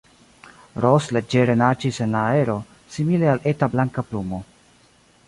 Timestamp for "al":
3.35-3.47